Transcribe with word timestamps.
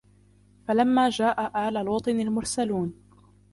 فَلَمَّا 0.67 1.09
جَاءَ 1.09 1.67
آلَ 1.69 1.73
لُوطٍ 1.85 2.07
الْمُرْسَلُونَ 2.07 2.93